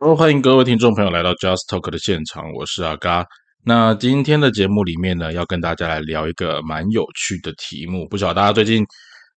[0.00, 3.26] Hello，欢迎各位听众朋友来到 Just Talk 的现场，我是阿嘎。
[3.64, 8.06] 那今天的节目里面呢，要跟大家来聊一个蛮有趣的题目。
[8.06, 8.86] 不晓得大家最近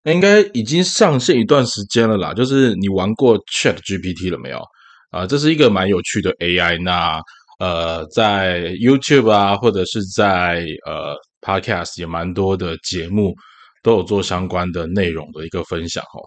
[0.05, 4.63] 应该已经上线一段时间了啦，就是你玩过 Chat GPT 了没有？
[5.11, 6.79] 啊，这是一个蛮有趣的 AI。
[6.83, 7.23] 那
[7.59, 13.35] 呃，在 YouTube 啊，或者是在呃 Podcast 也蛮多的节目
[13.83, 16.21] 都有做相关的内容的一个分享哦。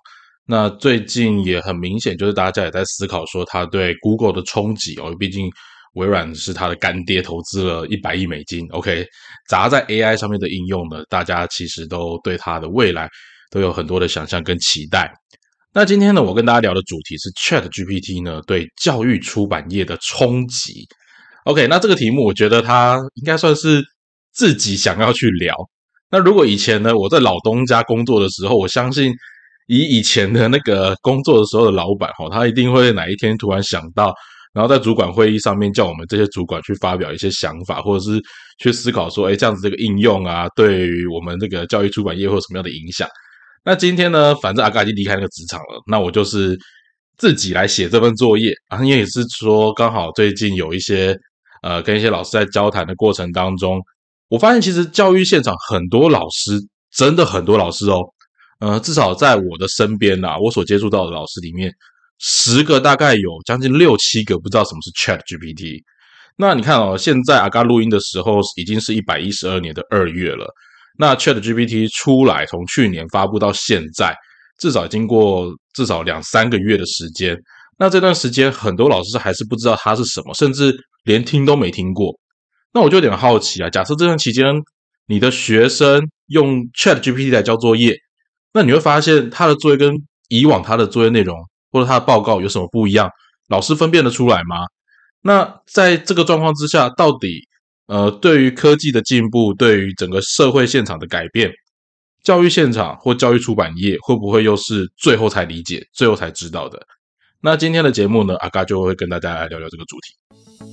[0.45, 5.49] 那最近也很明显，就是大家也在思考说，它对 Google 的冲击哦，毕竟
[5.93, 8.67] 微软是它的干爹，投资了一百亿美金。
[8.71, 9.05] OK，
[9.47, 13.07] 砸在 AI 上面的应用呢，大家其实都对它的未来
[13.51, 15.09] 都有很多的想象跟期待。
[15.73, 20.85] 那今天呢，我跟大家聊的主题是 Chat GPT 呢对教育出版业的冲击。
[21.45, 23.81] OK，那这个题目我觉得它应该算是
[24.33, 25.55] 自己想要去聊。
[26.11, 29.13] 那如果以前呢，我在老东家工作的时候，我相信。
[29.67, 34.13] 以以前的那个工作的时候的老板哈，他一定会哪一天突然想到，
[34.53, 38.21] 然后在主管会议上面叫我们这些主管去发表一些想法，或者是
[38.59, 43.07] 去思考说，哎，这样子这个应用啊，对于我们这个教育出版业会有什么样的影响？
[43.65, 46.57] 那今天呢，反正阿嘎已经离开那个职场了，那我就是
[47.17, 51.17] 自己来写这份作业啊，因为也是说刚好最近有一些
[51.61, 53.79] 呃跟一些老师在交谈的过程当中，
[54.27, 56.59] 我发现其实教育现场很多老师，
[56.93, 58.03] 真的很多老师哦。
[58.63, 61.69] 呃，至少在我的身边呐，我所接触到的老师里面，
[62.19, 65.81] 十个大概有将近六七个不知道什么是 Chat GPT。
[66.37, 70.47] 那你看哦，现在阿嘎录音的时候已经是一百一十二年的二月了。
[70.97, 74.15] 那 Chat GPT 出来，从去年发布到现在，
[74.57, 77.37] 至少经过至少两三个月的时间。
[77.77, 82.17] 那这段时间，很多老师还是不知道它是什么，甚至连听都没听过。
[82.73, 84.55] 那我就有点好奇啊，假设这段期间
[85.07, 87.93] 你的学生用 Chat GPT 来交作业。
[88.53, 89.95] 那你会发现他的作业跟
[90.29, 91.35] 以往他的作业内容
[91.71, 93.09] 或者他的报告有什么不一样？
[93.49, 94.65] 老师分辨得出来吗？
[95.21, 97.47] 那在这个状况之下，到底
[97.87, 101.51] 呃，对于科技的进步，对于整个社会现场的改变，
[102.23, 106.81] 教育现场或教育出版业会不会又是最后才理解、最后才知道的？
[107.41, 110.72] 那今天的节目呢，阿嘎就会跟大家来聊聊这个主题。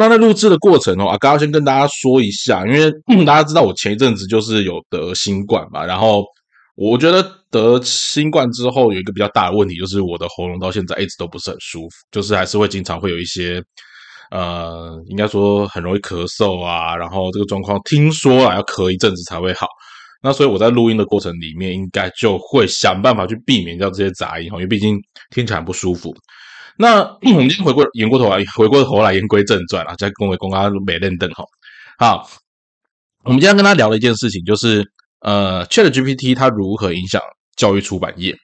[0.00, 2.90] 那在录制的过程哦，啊，刚刚先跟大家说一下，因为
[3.26, 6.24] 大家知道我前一阵子就是有得新冠嘛，然后
[6.74, 13.62] 我觉得得新冠之后有一个比较大的问题，就是我的喉咙到现在一直都不是很舒服，就是还是会经常会有一些
[14.30, 19.66] 呃，应该说很容易咳嗽啊，然后这个状况听说啊要咳一阵子才会好，
[20.22, 24.98] 那所以我在录音的过程里面应该就会想办法去避免掉这些杂音哈，因为毕竟
[25.34, 26.14] 听起来不舒服。
[26.80, 31.44] 那 我们今天回过言过头来，回过头来言归正传啊，再恭维公阿美认灯哈。
[31.98, 32.26] 好，
[33.24, 34.82] 我们今天跟他聊了一件事情，就是
[35.20, 37.20] 呃，Chat GPT 它如何影响
[37.54, 38.34] 教育出版业。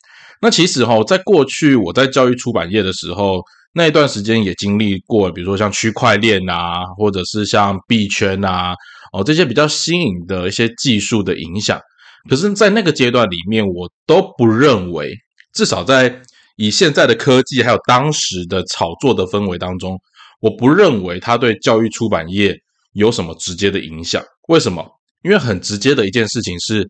[0.43, 3.41] 那其实哈，在过去我在教育出版业的时候，
[3.73, 8.75] 那一段时间也经历过，比如说像区块链啊，或者是像币圈啊，
[9.15, 11.81] 哦这些比较新颖的一些技术的影响。
[12.29, 15.15] 可是，在那个阶段里面，我都不认为，
[15.55, 16.21] 至少在
[16.56, 19.99] 以现在的科技，还有当时的炒作的氛围当中，
[20.41, 22.56] 我不认为它对教育出版业
[22.93, 24.22] 有什么直接的影响。
[24.49, 24.84] 为什么？
[25.22, 26.89] 因为很直接的一件事情是，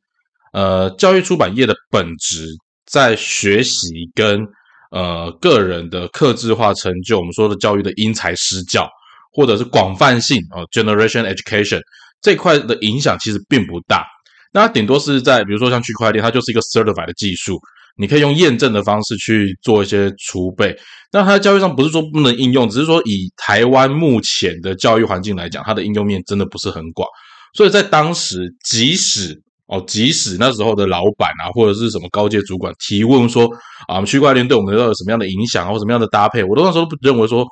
[0.53, 2.47] 呃，教育出版业的本质
[2.87, 4.47] 在学习跟
[4.91, 8.89] 呃个人的克制化成就，我们说的教育的因材施教，
[9.33, 11.81] 或者是广泛性啊，generation education
[12.21, 14.05] 这块的影响其实并不大。
[14.53, 17.59] 那顶多是在比如说像区块链，它就是一个 certified 的技术。
[17.99, 20.77] 你可以用验证的方式去做一些储备，
[21.13, 27.09] 那它在教育上不是说不能应用，只是说以台湾目前的教育环境来讲，它的应用面真的不是很广。
[27.55, 33.49] 所以在当时，即使哦，即使那时候的老板啊，或者是什么高阶主管提问说
[33.89, 37.47] 啊，区块链对我们有什么样的影响，或什么样的搭配，我都那时候不认为说，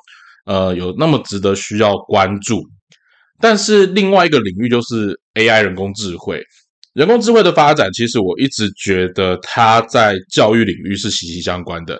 [0.45, 2.61] 呃，有那么值得需要关注。
[3.39, 6.41] 但是另外一个领域就是 AI 人工智慧。
[6.95, 11.99] 人工智慧的发展，其实我一直觉得它在教育领域是息息相关的。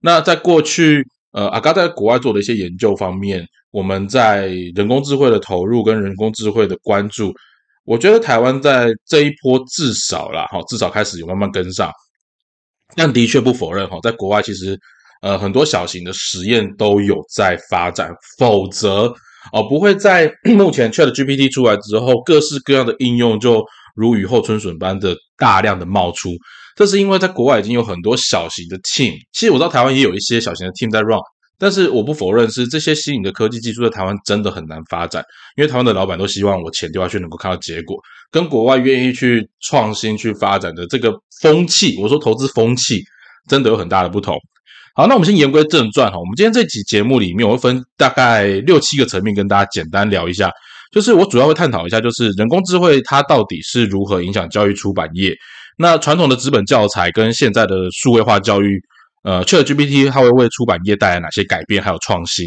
[0.00, 1.00] 那在过去，
[1.30, 7.32] 呃，阿嘎在国外做的一些研究方面，我们在人工智慧的投入跟人工智慧的关注，
[7.84, 11.88] 我觉得台湾在这一波至少啦，哈，至少开始有慢慢跟上。
[12.96, 14.76] 但的确不否认哈，在国外其实，
[15.22, 19.04] 呃，很多小型的实验都有在发展，否则
[19.52, 20.28] 哦，不会在
[20.58, 23.64] 目前 Chat GPT 出来之后，各式各样的应用就。
[23.94, 26.30] 如雨后春笋般的大量的冒出，
[26.76, 31.20] 这是因为在国外已经有很多小型的 team，其实我知道台湾也有一些小型的 team 在 run，
[31.58, 35.22] 但是我不否认是这些新颖的科技技术在台湾真的很难发展，
[35.56, 37.96] 因为台湾的老板都希望我钱丢下去能够看到结果，
[38.30, 43.02] 跟国外愿意去创新去发展的这个风气，我说投资风气
[43.48, 44.36] 真的有很大的不同。
[44.94, 50.50] 好，那我们先言归正传哈，我们今天这期节目里面我会分大概六七个层面跟大家简单聊一下。
[50.92, 55.34] 就是我主要会探讨一下，就是人工智慧它到底是如何影响教育出版业。
[55.78, 58.78] 那传统的纸本教材跟现在的数位化教育，
[59.24, 62.46] 呃，ChatGPT 它会为出版业带来哪些改变还有创新？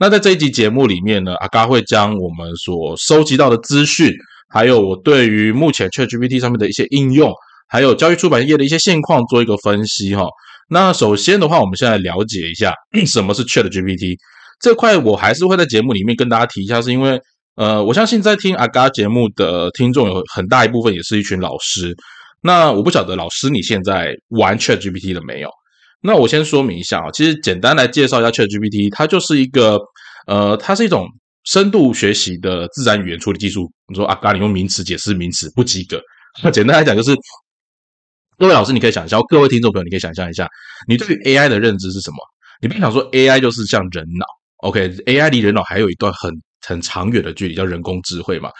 [0.00, 4.10] 那在这一集节目里面呢，阿嘎会将我们所收集到的资讯，
[4.48, 7.30] 还有我对于目前 ChatGPT 上面的一些应用，
[7.68, 10.26] 还有教育出版业的一些现况做一个分析哈。
[10.70, 12.72] 那首先的话，我们现在了解一下
[13.06, 14.16] 什么是 ChatGPT
[14.60, 17.20] 这块，我还是会在节目里面跟大家提一下，是因为。
[17.54, 21.94] 呃，我相信在听阿嘎节目的听众有很大一部分也是一群老师。
[22.40, 25.50] 那我不晓得老师你现在玩 Chat GPT 了没有？
[26.00, 29.78] 那我先说明一下啊，其实简单来介绍一下 Chat GPT，它就是一个
[30.26, 31.06] 呃，它是一种
[31.44, 33.70] 深度学习的自然语言处理技术。
[33.86, 36.00] 你说阿嘎，你用名词解释名词不及格。
[36.42, 37.14] 那简单来讲就是，
[38.38, 40.48] 各位老师你可以想象，各位听众朋友你可以想象一下，
[40.88, 42.16] 你对于 AI 的认知是什么？
[42.62, 44.26] 你别想说 AI 就是像人脑
[44.66, 46.32] ，OK？AI 离人脑还有一段很。
[46.66, 48.50] 很长远的距离叫人工智慧嘛，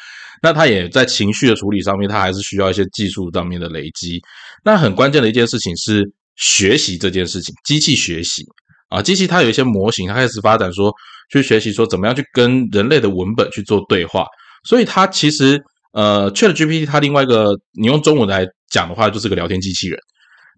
[0.43, 4.20] 那它也在情绪的处理上面，它还是需要一些技术上面的累积。
[4.64, 6.02] 那很关键的一件事情是
[6.37, 8.44] 学习这件事情，机器学习
[8.88, 10.93] 啊，机器它有一些模型，它开始发展说
[11.31, 14.26] 去学习说怎么样去跟人类的文本去做对话。
[14.64, 15.60] 所以它其实
[15.93, 19.99] 呃，Chat GPT 它另外一个你用中文来讲的话，就是个聊天机器人。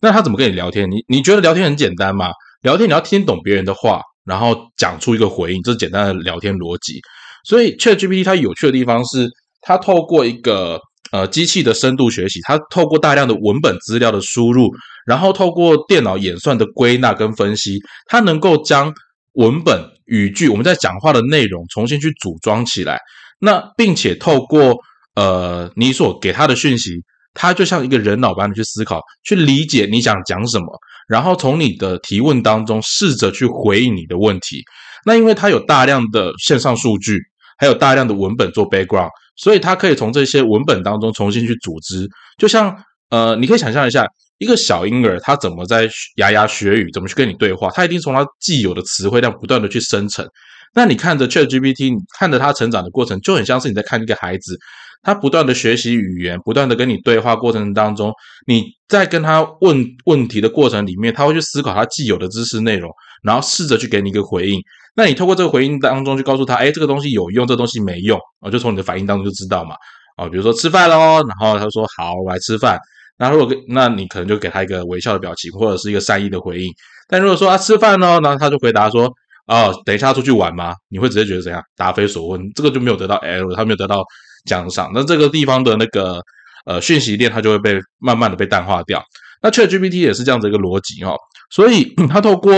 [0.01, 0.91] 那它怎么跟你聊天？
[0.91, 2.31] 你你觉得聊天很简单吗？
[2.63, 7.01] 聊天你要听懂别人的话，然后讲出一个回应，这是简单的聊天逻辑。
[7.45, 9.29] 所以，ChatGPT 它有趣的地方是，
[9.61, 10.81] 它透过一个
[11.13, 14.71] 呃机器的深度学习，它透过大量的文本资料的输入，
[15.07, 18.93] 然后透过电脑演算的归纳跟分析，它能够将
[19.35, 22.99] 文本语句我们在讲话的内容重新去组装起来。
[23.39, 24.75] 那并且透过
[25.15, 26.93] 呃你所给它的讯息，
[27.35, 30.67] 它就像一个人脑般的去思考，去理解你想讲什么，
[31.09, 34.63] 然后从你的提问当中试着去回应你的问题。
[35.05, 37.19] 那因为它有大量的线上数据。
[37.59, 42.09] 还有大量的文本做 background，所以它可以从这些文本当中重新去组织。
[42.39, 42.77] 就像
[43.11, 44.07] 呃，你可以想象一下，
[44.39, 47.71] 一个小婴儿他怎么在牙牙学语，怎么去跟你对话？
[47.71, 50.27] 他一定从他既有的词汇量不断的去生成。
[50.75, 54.59] 那你看着 Chat GPT，你看着他成长的过程，就很像是你在看一个孩子，
[55.03, 58.13] 他不断的学习语言，不断的跟你对话过程当中，
[58.49, 62.91] 你在跟他问问题的过程里面，他会去思考他既有的知识内容，
[63.25, 64.61] 然后试着去给你一个回应。
[64.95, 69.75] 那你透过这个回应当中去告诉他，哎，这个东西有用，这个东西没用，啊，就从你的反应当中就知道嘛，
[70.17, 72.79] 啊，比如说吃饭喽，然后他说好，我来吃饭。
[73.17, 76.73] 那如果那你可能就给他一个微笑的表情，或者是一个善意的回应。
[77.09, 79.13] 但如果说他吃饭喽，然后他就回答说，
[79.47, 80.75] 哦，等一下出去玩吗？
[80.89, 81.63] 你会直接觉得怎样？
[81.77, 84.03] 答非所问，这个就没有得到 L，他没有得到
[84.47, 84.91] 奖赏。
[84.95, 86.21] 那这个地方的那个
[86.67, 89.03] 呃讯息链，它就会被慢慢的被淡化掉。
[89.43, 91.17] 那 ChatGPT 也是这样子一个逻辑哦，
[91.51, 92.53] 所以它透过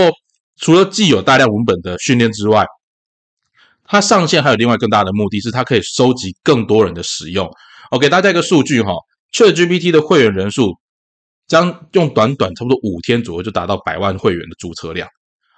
[0.59, 2.65] 除了既有大量文本的训练之外，
[3.85, 7.49] 它上线还有另外更大的目的是，它可以收集更多人的使用。
[7.89, 8.91] 我给大家一个数据哈
[9.31, 10.73] ，ChatGPT 的会员人数
[11.47, 15.07] 将用短短差不多五天左右就达到百万会员的注册量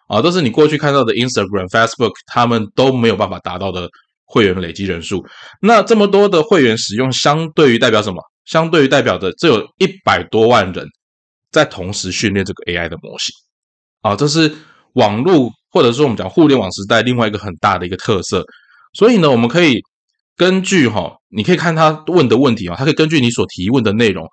[0.08, 3.90] 啊，都是你过去看到的 Instagram、Facebook 他们都没有办法达到的
[4.26, 5.26] 会员累积人数。
[5.60, 8.22] 那这么多的会员使用，相对于代表什么？
[8.46, 10.88] 相对于代表着这有一百多万人
[11.52, 13.34] 在同时训练这个 AI 的模型
[14.02, 14.56] 啊，这是。
[14.94, 18.44] 网络或者说我们讲互联网时代另外一个很大的一个特色，
[18.94, 19.80] 所以呢，我们可以
[20.36, 24.26] 根据哈，你可以看他问的问题啊，他可以根据你所提问的内容，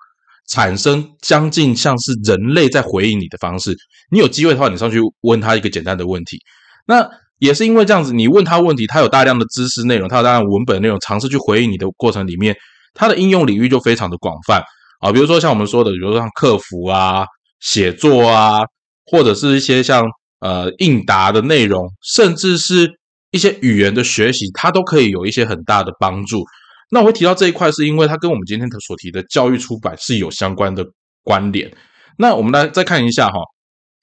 [0.48, 3.76] 产生将近像是人类在回应你的方式。
[4.10, 6.38] 你有机会的话，你上去问他一个简单的问题，
[6.86, 7.06] 那
[7.38, 12.56] 也是因为这样子，你问他问题，他有大量的知识内容，他有大量文本内容，尝试去回应你的过程里面，
[12.94, 14.62] 它的应用领域就非常的广泛
[15.00, 15.12] 啊。
[15.12, 17.26] 比如说像我们说的，比如说像客服啊、
[17.60, 18.60] 写作啊，
[19.04, 20.02] 或者是一些像。
[20.46, 21.84] 呃，应答的内容，
[22.14, 22.88] 甚至是
[23.32, 26.44] 一些语言的学习，它都可以有一些很大的帮助。
[26.88, 30.84] 那我会提到这一块，是因为它跟我们今天所提的教育出版是有相关的
[31.24, 31.68] 关联。
[32.16, 33.40] 那我们来再看一下哈，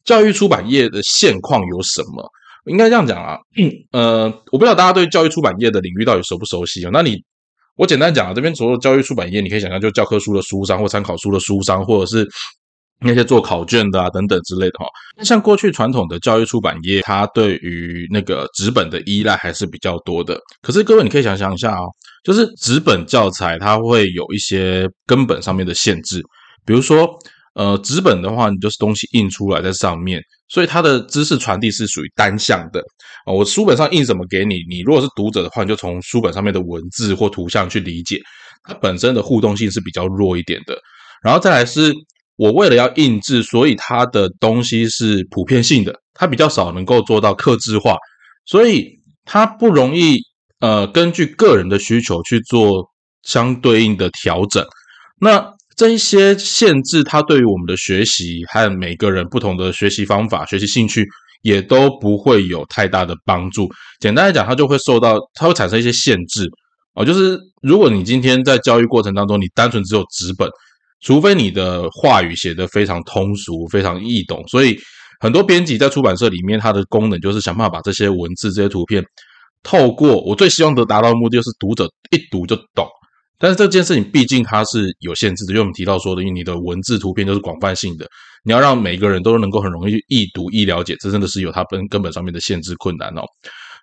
[0.04, 2.30] 教育出版业的现况有什么？
[2.66, 3.38] 应该这样讲啊，
[3.94, 6.90] 呃，我不知道大家对教育出版业的领域到底熟不熟悉啊？
[6.92, 7.16] 那你，
[7.78, 12.28] 我简单讲啊，这边所有教育出版业，你可以想象，就教科书的书商或参考书的书商，或者是。
[13.00, 14.86] 那些做考卷的啊，等等之类的哈。
[15.18, 20.40] 那像过去传统的教育出版业，它对于那个纸本的依赖还是比较多的。
[20.62, 21.82] 可是各位，你可以想象一下啊，
[22.24, 26.22] 就是纸本教材它会有一些根本上面的限制，
[26.66, 27.10] 比如说，
[27.56, 32.80] 呃，纸本的话，你就是东西印出来在上面，所以它的知识传递是属于单向的
[33.26, 33.34] 啊。
[33.34, 38.20] 我书本上印什么给你，你如果是读者的话，你就从书本上面的文字或图像去理解，
[38.64, 40.76] 它本身的互动性是比较弱一点的。
[41.22, 41.94] 然后再来是
[42.44, 47.96] 我为了要印制，所以它的东西是普遍性的，它比较少能够做到克制化，
[48.46, 48.86] 所以
[49.24, 50.18] 它不容易
[50.60, 52.86] 呃根据个人的需求去做
[53.22, 54.62] 相对应的调整。
[55.22, 55.42] 那
[55.78, 61.08] 这一些限制，它对于我们的学习和每个人不同的学习方法、学习兴趣，
[61.44, 63.70] 也都不会有太大的帮助。
[64.02, 66.50] 简单来讲，它就会受到，它会产生一些限制
[66.94, 67.06] 哦。
[67.06, 70.46] 就是如果你今天在教育过程当中，你单纯只有纸本，
[71.04, 74.80] 除非你的话语写得非常通俗、非常易懂，所以
[75.20, 79.04] 很多编辑在出版社里面，它的功能就是想办法把这些文字、这些图片，
[79.62, 82.88] 透过我最希望的达到目的，就是读者一读就懂。
[83.38, 88.08] 但是这件事情毕竟它是有限制的，因为我们提到说的，因为你的文字、图片都是广泛性的，
[88.46, 93.24] 你要让每个人都能够很容易去易读、易了解，这真的是有它本根本上面的限制困难哦。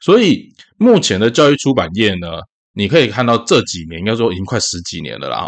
[0.00, 0.48] 所以
[0.78, 2.38] 目前的教育出版业呢，
[2.72, 5.46] 你可以看到这几年，应该说已经快十几年了啦。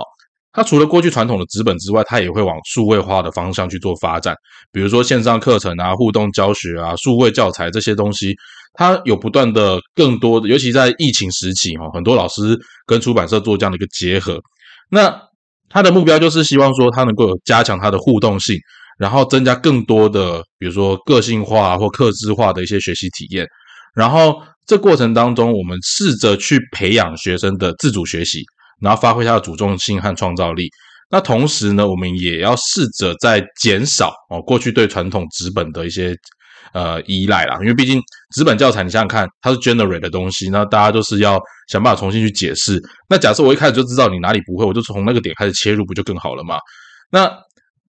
[0.52, 4.36] 它除了过去传统的纸本之外，它也会往数位化的方向去做发展，
[4.70, 8.34] 比如说线上课程啊、互动教学啊、数位教材这些东西，
[8.74, 14.38] 它有不断的更多的，尤其在疫情时期哈，很多老师跟出版社做这样的一个结合，
[14.90, 15.18] 那
[15.70, 18.54] 它的目标就是希望说它能够加强它的互动性，
[18.98, 23.46] 然后增加更多的，比如说个性化或客制化的一些学习体验，
[23.94, 28.42] 然后这过程当中，我们试着去培养学生的自主学习。
[28.82, 30.68] 然后发挥它的主动性和创造力。
[31.10, 36.16] 那同时呢，我们也要试着在减少哦过去对传统纸本的一些
[36.72, 37.58] 呃依赖啦。
[37.60, 38.00] 因为毕竟
[38.34, 42.80] 纸本教材，你想想看，它是 generate 的东西，那大家都是要想办法重新去解释。
[43.10, 46.56] 那假设我一开始就知道你哪里不会，我就从那个点开始切入，不就更好了吗？
[47.10, 47.30] 那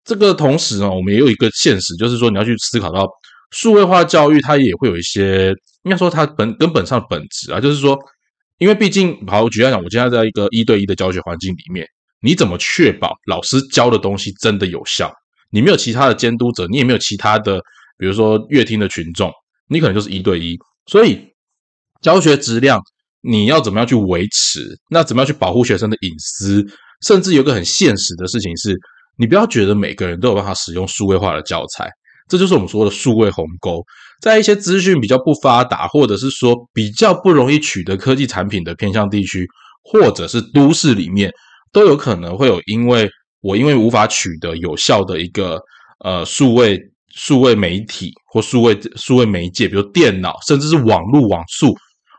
[0.03, 3.07] 这个同时呢，我们也有一个现实，就是说你要去思考到
[3.51, 7.97] 数位化教育，它也会有一些应该说它本根本上本质啊，就是说。
[8.63, 11.85] 因为毕竟，好，我举例讲，我现在在一个一对一的教学环境里面，
[12.21, 15.11] 你怎么确保老师教的东西真的有效？
[15.49, 17.59] 你没有其他的监督者，你也没有其他的，
[17.97, 19.29] 比如说乐听的群众，
[19.67, 20.57] 你可能就是一对一。
[20.85, 21.19] 所以，
[22.01, 22.79] 教学质量
[23.19, 24.79] 你要怎么样去维持？
[24.89, 26.65] 那怎么样去保护学生的隐私？
[27.05, 28.79] 甚至有个很现实的事情是，
[29.17, 31.89] 你不要觉得每个人都有办法使用数位化的教材。
[32.29, 33.83] 这就是我们说的数位鸿沟，
[34.21, 39.45] 在一些资讯比较不发达，或者是说比较不容易取得科技产品的偏向地区，
[39.83, 41.31] 或者是都市里面，
[41.71, 43.09] 都有可能会有因为
[43.41, 45.59] 我因为无法取得有效的一个
[46.03, 46.79] 呃数位
[47.13, 51.75] 数位媒体或数位数位媒介，比如电脑，甚至是网络网速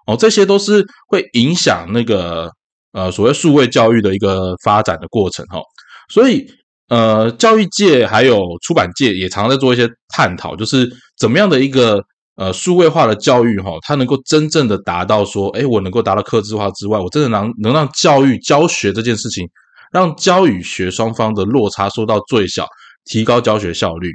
[0.06, 2.50] 哦，这些都是会影响那个
[2.92, 5.60] 呃所谓数位教育的一个发展的过程哈，
[6.08, 6.46] 所以。
[6.94, 12.00] 呃，教育界还有出版界也常在做一些探讨，就是怎么样的一个
[12.36, 19.48] 呃数位化的教育哈，它能够真正的达到说，哎，我能够达到克制化之外，我真的能能让教育教学这件事情，
[19.92, 22.64] 让教与学双方的落差缩到最小，
[23.06, 24.08] 提高教学效率。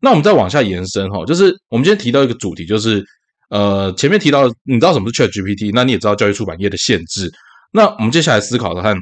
[0.00, 3.04] 那我们再往下延伸哈，就是我们今天提到一个主题，就是
[3.48, 7.28] 呃前面提到，你知道什么是 Chat GPT，那你也知道教育出版业的限制。
[7.72, 8.96] 那我们接下来思考的看。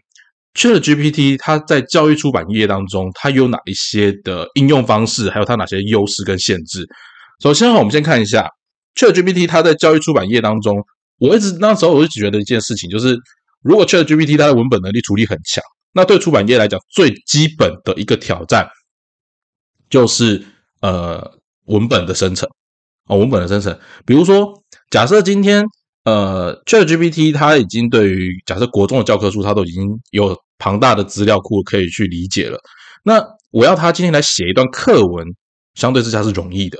[0.54, 6.84] Chat GPT 它在教育出版业当中，它有哪一些的应用方式，还有它哪些优势跟限制？
[7.40, 8.48] 首先，我们先看一下
[8.96, 10.82] Chat GPT 它在教育出版业当中，
[11.18, 13.16] 我一直那时候我就觉得一件事情，就是
[13.62, 15.62] 如果 Chat GPT 它的文本能力处理很强，
[15.92, 18.68] 那对出版业来讲，最基本的一个挑战
[19.88, 20.44] 就是
[20.80, 22.48] 呃文本的生成
[23.04, 25.64] 啊，文本的生成，比如说假设今天。
[26.08, 32.58] 呃，ChatGPT 它已经对于假设国中的教科书，它都已经有庞大的资料库可以去理解了。
[33.04, 35.26] 那我要它今天来写一段课文，
[35.74, 36.78] 相对之下是容易的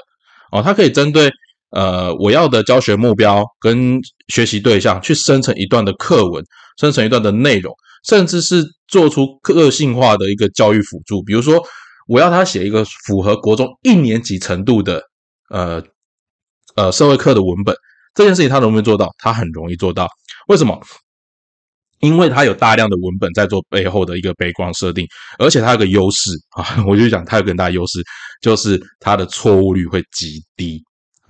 [0.51, 0.63] 哦。
[0.63, 1.31] 它可以针对
[1.73, 6.43] 呃我要的教学目标跟学习对象去生成一段的课文，
[6.81, 7.75] 生成一段的内容，
[8.09, 11.23] 甚至是做出个性化的一个教育辅助。
[11.23, 11.63] 比如说，
[12.07, 15.03] 我要他写一个符合国中一年级程度的
[15.51, 15.83] 呃
[16.77, 17.77] 呃社会课的文本。
[18.15, 19.15] 这件事情他能不能做到？
[19.19, 20.09] 他很容易做到。
[20.49, 20.81] 为什么？
[22.01, 25.05] 因为他有大量的文本在做背后的一个背光设定，
[25.39, 28.01] 而且他有个优势啊，我就讲他有个很大优势，
[28.41, 30.81] 就是他的错误率会极低。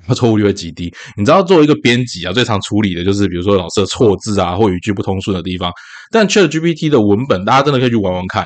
[0.06, 0.94] 他错误率会极低。
[1.16, 5.72] 你知道，作为一个编辑啊，最常处理的就是比如说老师的错字啊，或语句不通顺的地方。
[6.10, 8.44] 但 ChatGPT 的文本，大家真的可以去玩玩看。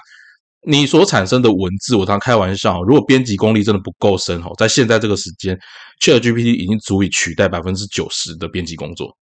[0.64, 5.59] 你所产生的文字，我常开玩笑，如果编辑功力真的不够深哦，在现在这个时间
[6.00, 9.16] ，ChatGPT 已经足以取代百分之九十的编辑工作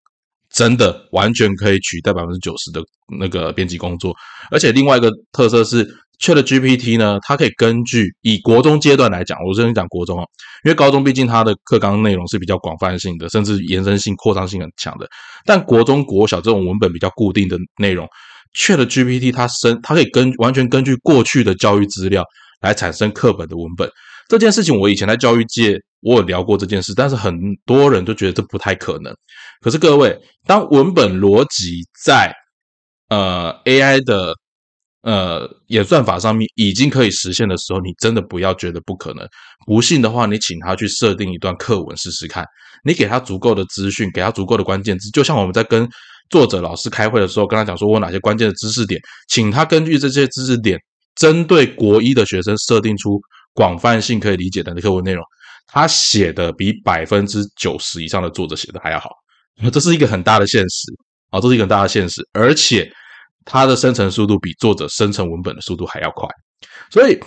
[0.49, 2.83] 真的完全可以取代百分之九十的
[3.19, 4.15] 那个编辑工作。
[4.51, 5.85] 而且另外一个特色是
[6.19, 10.27] ，Chat GPT 呢，它可以根据以国中阶段来讲，我先讲国中哦，
[10.65, 15.07] 因为高中毕竟它的课纲内容是比较广泛性的，甚至延伸性、扩张性很强的。
[15.45, 18.09] 但国中、国小这种文本比较固定的内容
[18.57, 22.25] ，Chat GPT 它生它可以根完全根据过去的教育资料
[22.63, 23.89] 来产生课本的文本。
[24.29, 27.33] 这件事情我以前在教育界我有聊过这件事，但是很
[27.65, 29.15] 多人都觉得这不太可能。
[29.61, 32.35] 可是各位，当文本逻辑在
[33.09, 34.35] 呃 AI 的
[35.03, 39.25] 呃演算法上面已经可以实现的时候，你真的不要觉得不可能。
[39.65, 42.45] 不信的话，你请他去设定一段课文试试看。
[42.85, 45.89] 你给他足够的资讯，给他足够的关键字，就像我们在跟
[46.31, 50.79] 作者老师开会的时候，跟他讲说我哪些关键的知识点，请他根据这些知识点，
[51.15, 53.21] 针对国一的学生设定出。
[53.55, 55.25] 广泛性可以理解的课文内容，
[55.67, 59.09] 他写的比百分之九十以上的作者写的还要好，
[59.73, 60.93] 这是一个很大的现实。
[61.31, 62.87] 啊，这是一个很大的现实，而且
[63.47, 66.29] 它的生成速度比作者生成文本的速度还要快，
[66.91, 67.19] 所以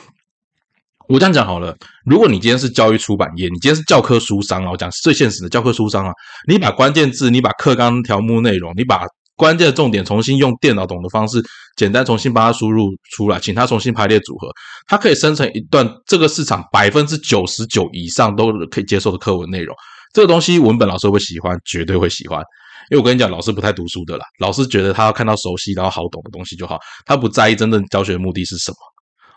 [1.09, 1.75] 我这样讲好了，
[2.05, 6.13] 如果你今天是教育出版业，你今天是教科书商啊，我讲最现实的教科书商啊，
[6.47, 9.01] 你把关键字，你把课纲条目内容，你把
[9.35, 11.41] 关键的重点重新用电脑懂的方式，
[11.75, 14.49] 简单重新把它输入出来，请它重新排列组合，
[14.85, 19.75] 它可以生成一段这个市场百分之九十九以上都可以接受的课文内容。
[20.13, 22.39] 这个东西文本老师会喜欢，绝对会喜欢。
[22.91, 28.77] 因为我跟你讲，老师不太读书的啦，老师觉得他要看到熟悉然后好懂的东西就好，他不在意真正教学的目的是什么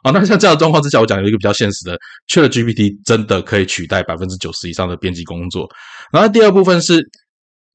[0.02, 0.11] 啊。
[0.11, 5.68] 那像这样的状况之下，我讲有一个比较现实的，Chat GPT 真的可以取代百分之九十以上的编辑工作。
[6.12, 7.02] 然后第二部分是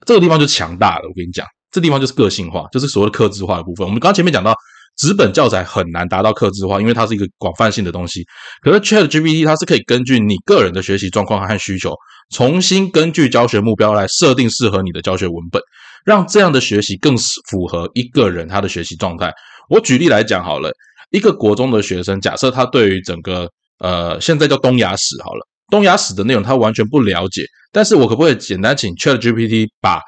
[0.05, 1.45] 这个地方就强大了，我跟你讲。
[1.69, 3.85] 这地方就是个性化，就是所谓的克制化的部分。
[3.85, 4.55] 我们刚前面讲到，
[4.95, 8.23] 纸本教材很难达到克制化，因为它是一个广泛性的东西。
[8.61, 11.93] 可是 Chat GPT 它是可以根据你个人的学习状况和需求，
[12.33, 15.61] 重新根据教学目标来设定适合你的教学文本，
[16.05, 17.15] 让这样的学习更
[17.49, 19.29] 符合一个人他的学习状态。
[19.69, 20.71] 我举例来讲好了，
[21.09, 23.49] 一个国中的学生，假设他对于整个
[23.79, 29.99] 呃现在叫东亚史好了，东亚史的内容他完全不了解，但是我可不可以简单请 Chat GPT 把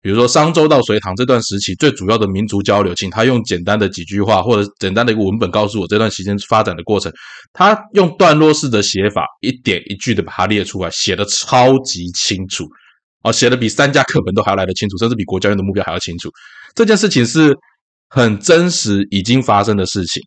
[0.00, 7.12] 比如说商周到隋唐这段时期最主要的民族交流，请他用简单的几句话或者简单的一个文本告诉我这段时间发展的过程。
[7.52, 12.64] 他用段落式的写法，一点一句的把它列出来，写的超级清楚，
[13.24, 16.30] 哦，写的比三家课本都还要来得清楚，甚至比国家院的目标还要清楚。
[16.76, 17.52] 这件事情是
[18.08, 20.22] 很真实已经发生的事情。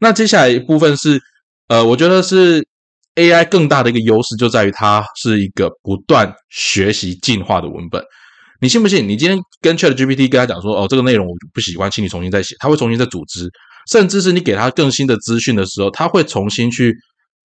[0.00, 1.20] 那接下来一部分是，
[1.68, 2.66] 呃，我觉得是
[3.14, 8.02] AI 更大的一个优势就在于它是一个不断学习进化的文本。
[8.60, 9.06] 你信不信？
[9.06, 13.50] 你今天跟 Chat GPT 跟他讲说，哦，这个内容我不喜欢，请你重新再写，他会重新再组织，
[13.90, 16.94] 甚至是你给他更新的资讯的时候，他会重新去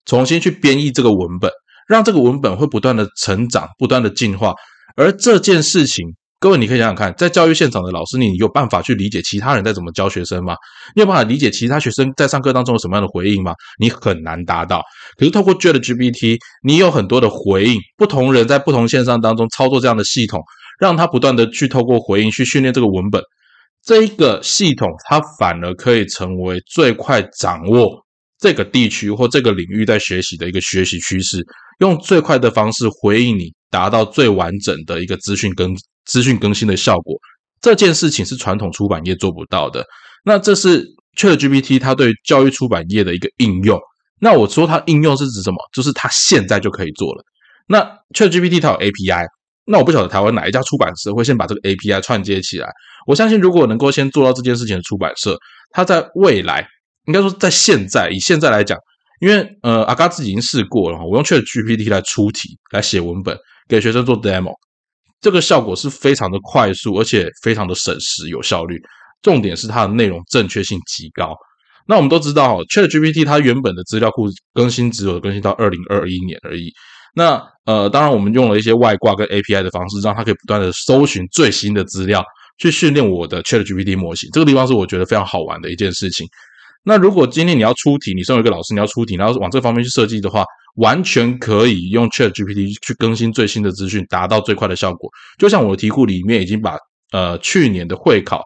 [0.05, 1.51] 重新去编译这个文本，
[1.89, 4.55] 让这个文本会不断的成长，不断的进化。
[4.97, 6.07] 而这件事情，
[6.41, 10.55] 各位你可以想想看，在教育现场的老师，你有办法去理解其他人在怎么教学生吗？
[10.95, 13.53] 你有办法理解其他学生在上课当中有什么样的回应吗？
[13.81, 14.83] 你很难达到。
[15.17, 20.41] 可是透过 Chat GPT，你有很多的回应，不同人在不同线上当中操作这样的系统。
[20.79, 23.21] 让他不断的去透过回应去训练这个文本，
[23.85, 28.01] 这一个系统，它反而可以成为最快掌握
[28.39, 31.45] 这个地区或这个领域在学习的一个学习趋势，
[31.81, 37.17] 用最快的方式回应你，达到最完整的一个资讯更资讯更新的效果。
[37.61, 39.85] 这件事情是传统出版业做不到的。
[40.25, 43.79] 那这是 ChatGPT 它对教育出版业的一个应用。
[44.21, 45.57] 那我说它应用是指什么？
[45.73, 47.25] 就是它现在就可以做了。
[47.67, 47.81] 那
[48.15, 49.27] ChatGPT 它有 API。
[49.71, 52.69] 那我不晓得台湾哪一家出版社会先把这个 API 串接起来。
[53.07, 55.37] 我相信，如果能够先做到这件事情的出版社，
[55.73, 56.67] 它在未来，
[57.09, 58.79] 应该说在现在，以现在来讲，
[59.21, 64.53] 因为呃，阿嘎自己已经试过了，我用 Chat GPT 来出题、来写文本，给学生做 demo，
[65.21, 68.79] 这个效果是非常的快速，而且非常的省时、有效率。
[69.23, 71.35] 重点是它的内容正确性极高。
[71.89, 76.71] 那我们都知道，Chat GPT 它原本的资料库更新只有更新到二零二一年而已。
[77.17, 82.23] 那呃，当然，我们用了一些外挂跟 API 的方式，让它可以不断的搜寻最新的资料，
[82.59, 84.29] 去训练我的 ChatGPT 模型。
[84.33, 86.27] 这个地方是我觉得非常好玩的一件事情。
[86.89, 90.43] 那如果今天你要出题，你身为一个老师，你要出题，然后往这方面去设计的话，
[90.77, 95.11] 完全可以用 ChatGPT 去更新最新的资讯，达到最快的效果。
[95.39, 96.79] 就像我的题库里面已经把
[97.13, 98.43] 呃去年的会考，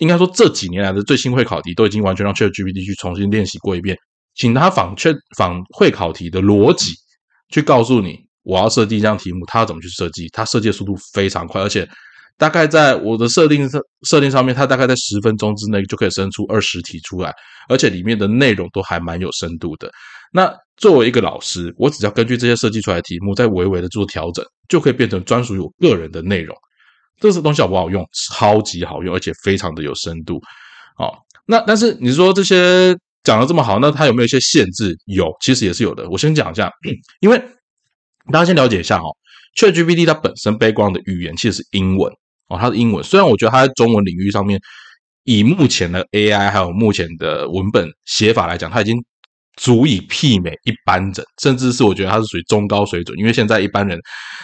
[0.00, 3.94] 应该说这几年来的最新会考题，都已经完全让 ChatGPT 去重新练习过一遍，
[4.34, 6.92] 请他仿确仿会考题的逻辑。
[7.50, 10.26] 去告诉你，我要设计这样题目，他要怎么去设计？
[10.32, 11.86] 他设计的速度非常快，而且
[12.38, 17.32] 大概在我的设定设设定上面，它大概在十分钟之内就可以生出二十题出来，
[17.68, 19.90] 而且里面的内容都还蛮有深度的。
[20.32, 26.56] 那作为一个老师，我只要根据这些设计出来的题目，再微微的做调整，就可以变成专属于我个人的内容。
[27.20, 28.04] 这个东西好不好用？
[28.30, 30.40] 超级好用，而且非常的有深度。
[30.98, 31.12] 哦，
[31.46, 34.96] 那但是你说这些讲的这么好，那它有没有一些限制？
[35.06, 36.08] 有，其实也是有的。
[36.10, 36.68] 我先讲一下，
[37.20, 37.38] 因为
[38.32, 39.04] 大家先了解一下哈
[39.56, 42.12] ，ChatGPT 它本身背光的语言其实是英文
[42.52, 43.02] 哦，它是英文。
[43.02, 44.60] 虽然我觉得它在中文领域上面，
[45.24, 48.96] 以目前的 AI 还有目前的文本写法来讲，它已经
[49.56, 53.18] 足以媲美一般人，甚至是我觉得它是属于中高水准。
[53.18, 53.98] 因为现在一般人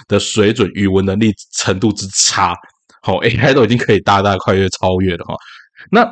[0.07, 2.55] 的水准语文能力程度之差，
[3.03, 5.35] 好 AI 都已经可以大大快越超越了哈。
[5.91, 6.09] 那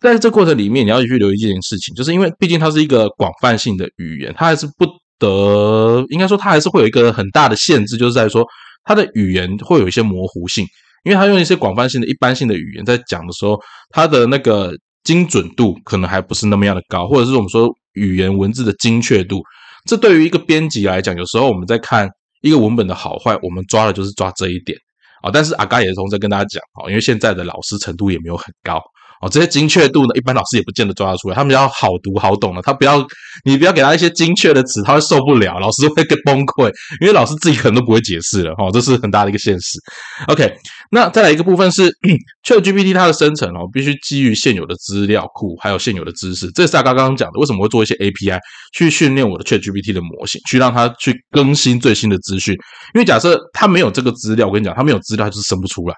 [0.00, 4.86] 在这过程里面，你要去留意一件事情，就是因为毕竟它是一个广泛性的语言，它还是不
[5.18, 8.44] 得，应该说它还是会有一个很大的限制，就是在说
[8.84, 10.66] 它的语言会有一些模糊性，
[11.04, 13.58] 因为它用一些广泛性的一般性的语言在讲的时候，
[13.90, 14.72] 它的那个
[15.04, 19.42] 精准度可能还不是那么样的高，或者是我们说语言文字的精确度，
[19.86, 22.08] 这对于一个编辑来讲，有时候我们在看
[22.40, 24.78] 一个文本的好坏，我们抓的就是抓这一点
[25.22, 25.30] 啊。
[25.32, 28.80] 但是阿嘎也是同时跟大家讲啊，因为现在的老师程度也没有很高。
[29.22, 31.34] 哦，这些精确度呢，一般老师也不见得抓得出来。
[31.36, 33.06] 他们要好读好懂的，他不要
[33.44, 36.68] 你不要给他一些精确的词，他会受不了，老师会更崩溃，
[37.00, 38.52] 因为老师自己可能都不会解释了。
[38.56, 39.78] 哈，这是很大的一个现实。
[40.26, 40.52] OK，
[40.90, 41.88] 那再来一个部分是
[42.44, 46.50] ChatGPT 它的生成哦，必须基于现有的资料库，还有现有的知识。
[46.50, 48.40] 这是大刚刚讲的，为什么会做一些 API
[48.74, 52.54] 去训练我的 ChatGPT 的模型，去让它去更新最新的资讯。
[52.92, 55.94] 因为假设它没有这个资料，我跟你讲，它没有资料，它就是生不出来。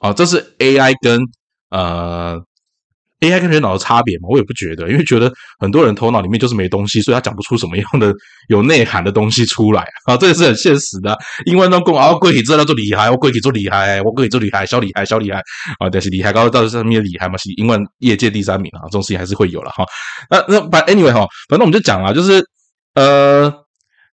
[0.00, 1.20] 哦，这是 AI 跟
[1.70, 2.40] 呃。
[3.22, 8.12] AI 跟人脑的差别嘛，我也不觉得，因为觉得很多人头脑里面就是没东西，所以他讲不出什么样的
[8.48, 11.16] 有内涵的东西出来啊，这也是很现实的。
[11.46, 15.38] 英文中讲啊，贵体资料做厉害，我贵体做厉害，我贵体做厉害，小厉害，小厉害
[15.78, 19.84] 啊，但是厉害高到上面厉害嘛，是英文业界第三名啊，这种事情还是会有了哈。
[20.28, 22.44] 那那反 anyway 哈，反正我们就讲啊，就是
[22.94, 23.52] 呃，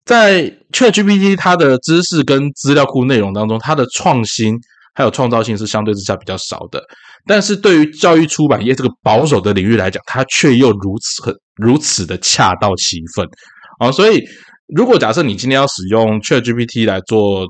[0.04, 4.54] 在 ChatGPT 它的知识跟资料库内容当中，它的创新
[4.94, 6.82] 还有创造性是相对之下比较少的。
[7.28, 13.28] 但是对于教育出版业这个保守的领域来讲，它却又如此很如此的恰到其分
[13.78, 13.92] 啊！
[13.92, 14.20] 所以，
[14.74, 17.46] 如果假设你今天要使用 ChatGPT 来做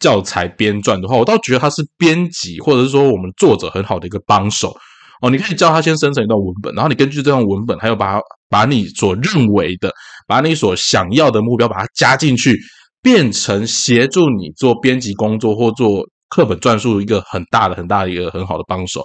[0.00, 4.74] 教材编撰的话，我倒觉得它是编辑或者是说我们作者很好的一个帮手
[5.20, 5.28] 哦。
[5.28, 9.92] 你可以叫他先生成一段文本，然后你根据这段文本，还有把把你所认为的、
[10.26, 12.58] 把你所想要的目标把它加进去，
[13.02, 16.02] 变成协助你做编辑工作或做。
[16.28, 19.02] 课本撰述一个很大的、很大的一个很好的帮手，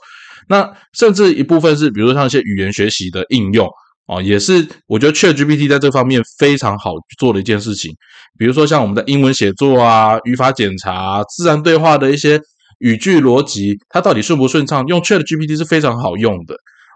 [0.50, 3.68] 那甚至一部分是，比如说像一些语言学习的应用
[4.08, 7.92] 哦，也是我觉得 ChatGPT 在这方面非常好做的一件事情。
[8.38, 12.38] 比如说像我们的英文写作啊、语法检查、自然对话的一些
[12.80, 16.56] 语句逻辑，它到底顺不顺畅，用 ChatGPT 是非常好用的。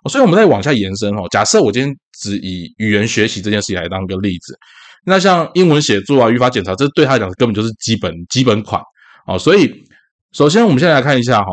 [0.10, 4.58] 所以，我们再往下延伸哦，假设我今天只以语言学习这件事情来当一个例子，
[5.06, 8.82] 那像英文写作啊、语法检查，这对他来讲根本就是基本基本款
[9.26, 9.87] 哦，所以。
[10.38, 11.48] 首先，我们先来看一下哈，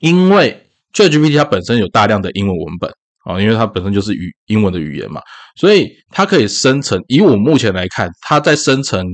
[0.00, 2.90] 因为 ChatGPT 它本身有大量的英文文本
[3.24, 5.20] 啊，因为它本身就是语英文的语言嘛，
[5.54, 7.00] 所以它可以生成。
[7.06, 9.06] 以我目前来看，它在生成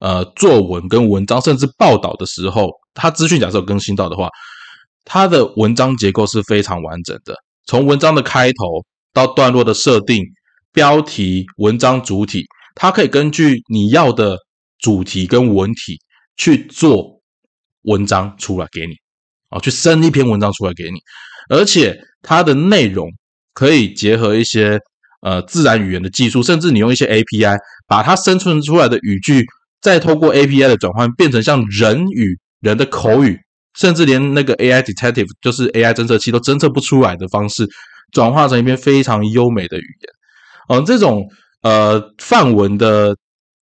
[0.00, 4.28] 呃作文跟文章，甚至报道的时候，它资讯假设更新到的话，
[5.04, 7.36] 它的文章结构是非常完整的。
[7.66, 10.24] 从文章的开头到段落的设定、
[10.72, 12.44] 标题、文章主体，
[12.74, 14.36] 它可以根据你要的
[14.80, 16.00] 主题跟文体
[16.36, 17.14] 去做。
[17.86, 18.94] 文章出来给你，
[19.48, 20.98] 啊，去生一篇文章出来给你，
[21.48, 23.08] 而且它的内容
[23.54, 24.78] 可以结合一些
[25.22, 29.44] 呃自然语言的技术，甚至你用一些 API 把它生成出来的语句，
[29.80, 33.38] 再透过 API 的转换变成像人语、人的口语，
[33.78, 37.66] 甚至连那个 AI detective 就是 AI 侦测器都侦测不出来的方式，
[38.12, 40.12] 转化成一篇非常优美的语言。
[40.68, 41.24] 嗯，这种
[41.62, 43.16] 呃范文的，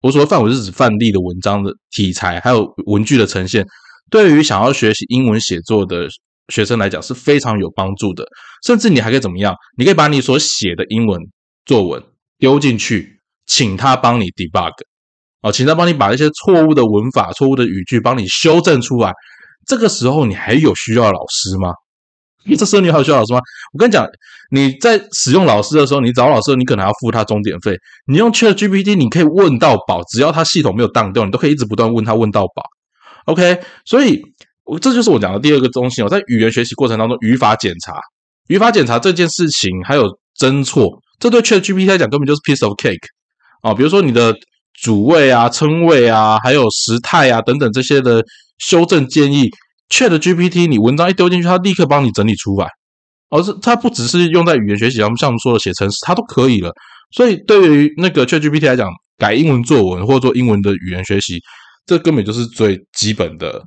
[0.00, 3.64] 我所谓范文是指范例的文章的题材，还有文句的呈现。
[4.10, 6.08] 对于想要学习英文写作的
[6.52, 8.24] 学生来讲是非常有帮助的，
[8.64, 9.54] 甚至你还可以怎么样？
[9.76, 11.20] 你可以把你所写的英文
[11.66, 12.02] 作文
[12.38, 14.72] 丢进去，请他帮你 debug，
[15.42, 19.12] 哦，请他帮你把一些错误的文法、错误的语句帮你修正出来。
[19.66, 21.72] 这个时候你还有需要老师吗？
[22.56, 23.40] 这时候你还有需要老师吗？
[23.74, 24.06] 我跟你讲，
[24.50, 27.76] 你在使用老师的时候，你找老师，你可能要付他钟点费。
[28.06, 32.62] 你用 Chat GPT，你可以问到饱，只要他系统没有当掉，你都可以一直不断问他问到饱。
[33.28, 34.22] OK，所以
[34.64, 38.00] 我这就是我讲的第二个中心哦，在语言学习过程当中，语法检查、
[38.48, 40.88] 语法检查这件事情，还有侦错，
[41.18, 43.06] 这对 ChatGPT 来讲根本就是 piece of cake
[43.60, 43.74] 啊。
[43.74, 44.34] 比如说你的
[44.80, 48.24] 主谓啊、称谓啊，还有时态啊等等这些的
[48.56, 49.50] 修正建议
[49.90, 52.68] ，ChatGPT 你文章一丢进去，它立刻帮你整理出来。
[53.30, 56.72] 而是它不只是用在语言学习，像我们说的写程式，它都可以了。
[57.14, 58.88] 所以对于那个 ChatGPT 来讲，
[59.18, 61.38] 改英文作文或者做英文的语言学习。
[61.88, 63.60] 这根本就是最基本的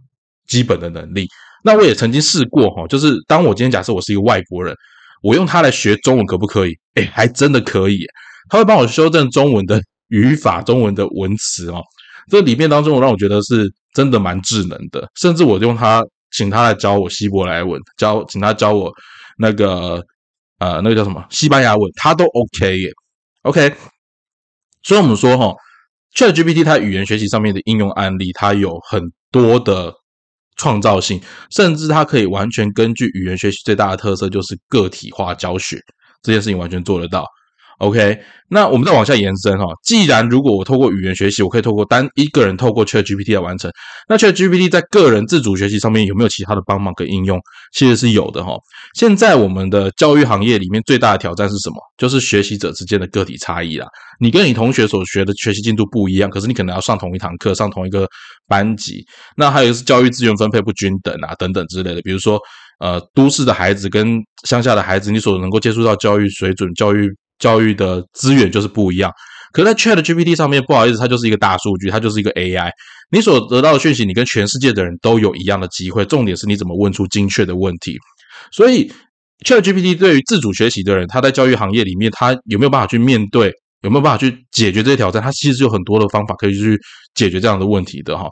[0.47, 1.27] 基本的能力。
[1.63, 4.75] 那我也曾经试过哈，就是当我今天假设我是一个外国人，
[5.23, 6.77] 我用它来学中文可不可以？
[6.93, 8.05] 哎，还真的可以，
[8.49, 11.81] 它会帮我修正中文的 语法、中文的文词哦。
[12.29, 18.91] 这里面当中，让我觉得是真的蛮智能的，甚至我用它请他来教我希伯来文，教请他教我
[19.37, 20.03] 那个
[20.59, 22.89] 呃那个叫什么西班牙文，他都 OK 耶
[23.41, 23.73] ，OK。
[24.83, 25.53] 所以我们说哈
[26.15, 29.93] ，ChatGPT 它语言学习上面的应用案例，它有很多的
[30.57, 35.79] 创造性，甚至它可以完全根据语言学习最大的特色就是个体化教学，
[36.21, 37.25] 这件事情完全做得到。
[37.81, 38.15] OK，
[38.47, 39.65] 那我们再往下延伸哈。
[39.83, 43.71] 既然如果我透过语言学习，我可以透过单一个人透过 ChatGPT 来完成，
[44.07, 47.39] 那 ChatGPT 在个人自主学习上面有没有其他的帮忙跟应用？
[47.73, 48.53] 其实是有的哈。
[48.93, 51.77] 现在我们的教育行业里面最大的挑战是什么？
[51.97, 53.87] 就是学习者之间的个体差异啦。
[54.19, 58.07] 你跟你同学所学的学习进度不一样，可是你可能要上同一堂课，上同一个
[58.47, 59.03] 班级。
[59.35, 62.01] 那还有是教育资源分配不均等啊，等等之类的。
[62.03, 62.39] 比如说，
[62.79, 67.09] 呃，都市的孩子跟乡下的孩子，你所能够接触到教育水准、教育。
[67.41, 69.11] 教育的资源就是不一样，
[69.51, 72.71] 可在 Chat GPT 上面，不好意思，它就是一个大数据，它就是一个 AI。
[73.11, 76.05] 你所得到的讯息，你跟全世界的人都有一样的机会。
[76.05, 77.97] 重点是你怎么问出精确的问题。
[78.53, 78.89] 所以
[79.43, 83.51] Chat GPT 对于自主学习的人，他在教育行业里面，他有没有办法去面对，
[83.81, 85.21] 有没有办法去解决这些挑战？
[85.21, 86.79] 他其实有很多的方法可以去
[87.15, 88.29] 解决这样的问题的哈。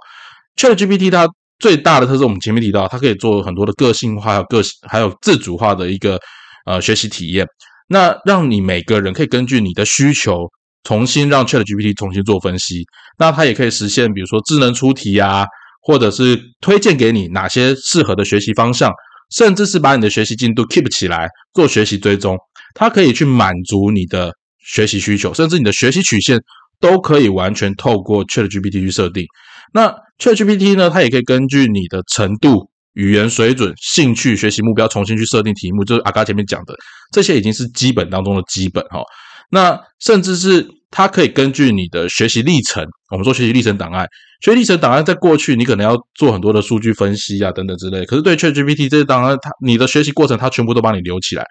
[0.55, 6.17] Chat GPT 它最大的特色，我们前面提到，它可以做很多的个性化、个性还有自主化的一个
[6.65, 7.45] 呃学习体验。
[7.89, 10.47] 那让你每个人可以根据你的需求，
[10.83, 12.85] 重新让 Chat GPT 重新做分析。
[13.17, 15.45] 那它也可以实现，比如说智能出题啊，
[15.81, 18.91] 或者是推荐给你哪些适合的学习方向，
[19.35, 22.37] 甚至是把你的学习进度 keep 起来做学习追踪。
[22.75, 24.31] 它可以去满足你的
[24.63, 26.39] 学习需求，甚至你的学习曲线
[26.79, 29.25] 都可以完全透过 Chat GPT 去设定。
[29.73, 29.87] 那
[30.19, 32.69] Chat GPT 呢，它也可以根据你的程度。
[32.99, 36.73] 语言水准、兴趣、学习目标，重新去设定题目，就是阿嘎前面讲的，
[37.13, 39.01] 这些已经是基本当中的基本哈。
[39.49, 44.05] 那甚至是它可以根据你的学习历程，我们说学习历程档案，
[44.43, 51.45] 学习历程档案在过去你可能要做很多的数据分析啊等等之类，可是对 ChatGPT 这些档案，它你的学习过程它全部都帮你留起来。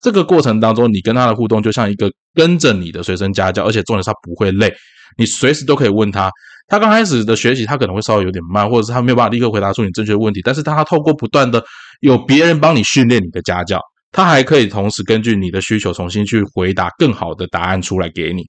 [0.00, 4.72] 这个过程当中，你跟它的互动就像一个跟着你的随身家教，而且重点是它不会累，
[5.18, 6.30] 你随时都可以问他。
[6.68, 10.40] 他刚开始的学习，他可能会稍微有点慢，或者是他没有办法立刻回答出你正确的问题。
[10.42, 11.62] 但是，他透过不断的
[12.00, 13.78] 有别人帮你训练你的家教，
[14.10, 18.42] 他还可以同时根据你的需求重新去回答更好的答案出来给你。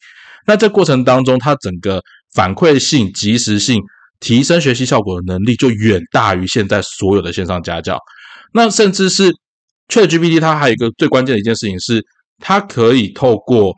[0.47, 2.02] 那这过程当中，他整个
[2.34, 3.82] 反馈性、及时性、
[4.19, 7.97] 提升学习效果的能力，就远大于现在所有的线上家教。
[8.54, 9.34] 那甚至是
[9.89, 12.02] ChatGPT，它还有一个最关键的一件事情是，
[12.39, 13.73] 它可以透过。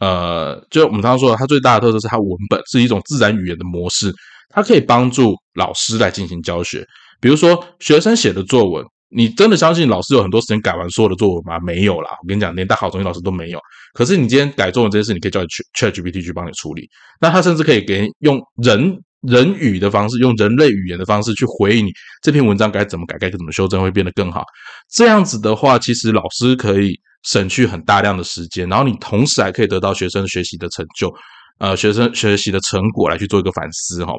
[0.00, 4.12] 呃，就我们刚刚说的，它最大的特色是它文本是一种自然语言的模式，
[4.50, 6.84] 它可以帮助老师来进行教学。
[7.20, 11.58] 比如说学生写的作文，你真的相信老师有很多时间改完所有的作文吗？
[11.60, 13.58] 没有啦，我跟你讲，连大好中心老师都没有。
[13.94, 15.40] 可是你今天改作文这件事，你可以叫
[15.78, 16.86] Chat GPT 去帮你处理。
[17.18, 21.90] 那他甚至可以给用人人语的方式，用人类语言的方式去回应你
[22.22, 24.44] 这篇文章该怎么改，该怎么修正会变得更好。
[24.92, 27.00] 这样子的话，其实老师可以。
[27.26, 31.12] 省去很大量的时间，然后你同时还可以得到学生学习的成就，
[31.58, 34.14] 呃，学生学习的成果来去做一个反思哈。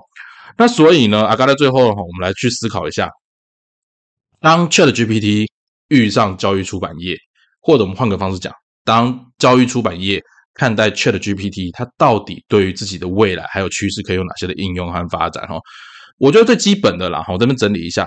[0.58, 3.10] 那所以呢，阿嘎在最后哈，我们来去思考一下，
[4.42, 5.48] 当 Chat GPT
[5.88, 7.16] 遇上教育出版业，
[7.62, 10.22] 或者我们换个方式讲，当教育出版业
[10.54, 15.56] 看待 Chat GPT，它到底对于自己的未来还有趋势可以有哪些的应用和发展哈？
[16.18, 18.06] 我觉得最基本的啦，我这边整理一下，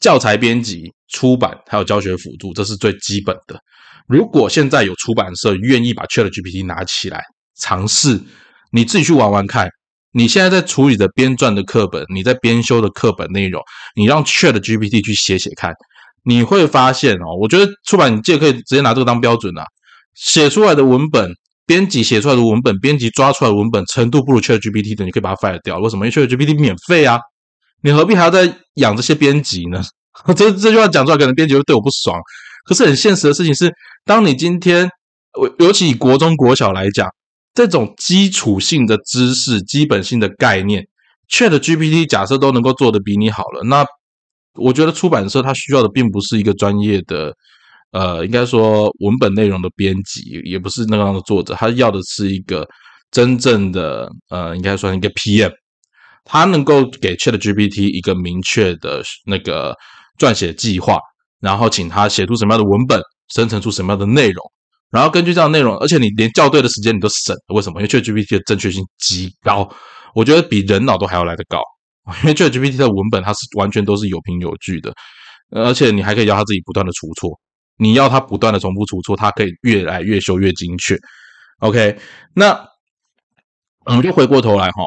[0.00, 3.58] 教材编辑、出版还有教学辅助，这是最基本的。
[4.06, 7.22] 如果现在有出版社愿意把 Chat GPT 拿起来
[7.58, 8.20] 尝试，
[8.70, 9.68] 你自己去玩玩看。
[10.12, 13.60] 你现在在处理的编撰的课本，你在编修的课本内容，
[13.96, 15.72] 你让 Chat GPT 去写写看，
[16.22, 19.64] 你会发现哦，我觉得出版界可以直接拿这个当标准啊。
[20.14, 21.32] 写出来的文本，
[21.66, 25.78] 编辑写出来的文本，编辑抓出来的文本程度不如 Chat GPT 的，你可以把它 fire 掉。
[25.78, 26.06] 为什么？
[26.06, 27.18] 因为 Chat GPT 免费啊，
[27.82, 29.82] 你何必还要再养这些编辑呢？
[30.36, 32.16] 这这句话讲出来，可能编辑会对我不爽。
[32.64, 33.66] 可是很现实的事情是，
[34.04, 34.88] 当你今天，
[35.58, 37.08] 尤其以国中国小来讲，
[37.54, 40.86] 这种基础性的知识、基本性的概念
[41.30, 43.84] ，Chat GPT 假设都能够做得比你好了，那
[44.56, 47.34] 我觉得出版社它需要的并不是一个专业的，
[47.92, 52.68] 呃，应该说文本内容的编辑，也不是那样的作者，他要的是一个
[53.10, 55.50] 真正的，呃，应该算一个 PM，
[56.24, 59.74] 他能够给 Chat GPT 一个明确的那个
[60.18, 60.98] 撰写计划。
[61.40, 62.98] 然后请他写出什么样的文本，
[63.34, 64.42] 生成出什么样的内容，
[64.90, 67.80] 然后根据这样内容，而且你连校对的时间你都省，为什么？
[67.80, 69.68] 因为 ChatGPT 的正确性极高，
[70.14, 71.60] 我觉得比人脑都还要来得高。
[72.22, 74.94] 因为 ChatGPT 的文本它是完全都是有凭有据的，
[75.50, 77.30] 而且你还可以要它自己不断的出错，
[77.78, 80.96] 你要它不断的重复出错，它可以越来越修越精确。
[81.58, 81.98] OK，
[82.34, 82.68] 那
[83.86, 84.84] 我们就回过头来哈，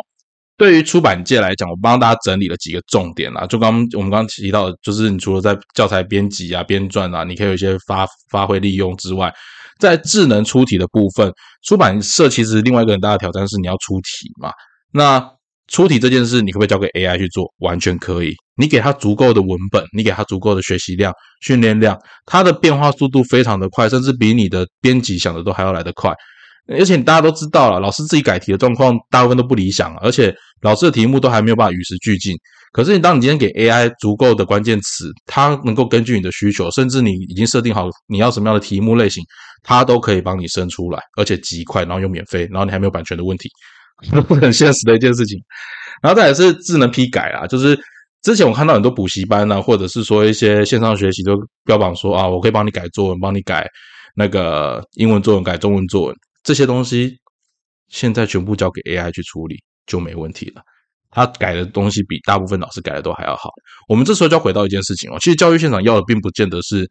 [0.58, 9.34] 对于出版界来讲，我帮大家整理了几个重点啦，就刚我们刚刚提到的，就是你除了在教材编辑啊、编撰啊，你可以有一些发发挥利用之外，
[9.80, 11.32] 在智能出题的部分，
[11.64, 14.52] 出版社其实另外一个很大的挑战是你要出题嘛，
[14.92, 15.32] 那。
[15.70, 17.54] 出题这件事，你可不可以交给 AI 去做？
[17.58, 18.34] 完全可以。
[18.56, 26.14] 你给他足够的文本，你给他足够的学习量、训练量，它的变化速度非常的快，甚至比你的编辑想的都还要来得快。
[26.68, 32.36] 而且大家都知道了，老师自己改题的状况大部分都不理想，而且老师的题目都还没有办法与时俱进。
[32.74, 39.24] 可是你当你今天给 AI 足够的关键词，它能够根据你的需求，甚至你已经设定好你要什么样的题目类型，
[39.64, 43.50] 它都可以帮你生出来，而且极快，然后又免费，然后你还没有版权的问题。
[44.40, 45.40] 很现实的一件事情，
[46.04, 47.76] 然后再来是智能批改啦，就是
[48.22, 53.66] 之前我看到很多补习班呢，或者是说一些线上学习都标榜说啊，我可以帮你改作文，帮你改
[54.16, 56.16] 那个英文作文，改中文作文，
[56.48, 57.18] 这些东西
[57.90, 60.62] 现在全部交给 AI 去处理就没问题了。
[61.12, 63.50] 他改的东西比大部分老师改的都还要好。
[63.90, 66.88] 我们这时候就要回到一件事情哦，其实教育现场要的并不见得是。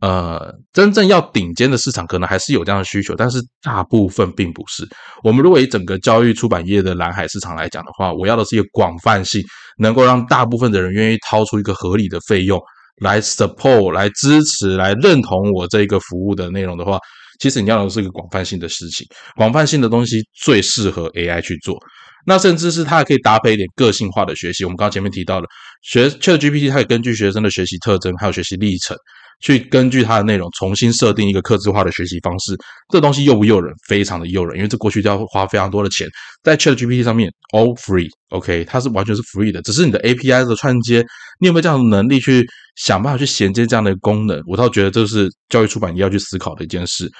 [0.00, 4.84] 呃，真正要顶尖的市场，可能还是有这样的需求，但是大部分并不是。
[5.22, 9.40] 我们如果以整个教育出版业的蓝海市场来讲的话，我要的是一个广泛性，
[9.78, 12.60] 能够让大部分的人愿意掏出一个合理的费用
[13.00, 16.98] 来 support、来支持、来认同我这个服务的内容的话，
[17.38, 19.06] 其实你要的是一个广泛性的事情。
[19.36, 21.78] 广泛性的东西最适合 AI 去做，
[22.26, 24.64] 那甚至是它还可以搭配一点个性化的学习。
[24.64, 25.46] 我们刚刚前面提到的，
[25.82, 28.96] 学 ChatGPT，它也根据学生的学习特征还有学习历程。
[29.40, 32.56] 去根据它的内容重新设定一个克制化的学习方式，
[32.90, 33.74] 这东西诱不诱人？
[33.88, 36.06] 非常的诱人，因为这过去就要花非常多的钱，
[36.42, 41.04] 在 Chat GPT 上面 all free，OK，它是完全是 free 的，只是你的 API 的串接，
[41.40, 44.40] 你有没有这样的能力去想办法去衔接这样的功能？
[44.46, 47.10] 我倒觉得这是教育出版业要去思考的一件事。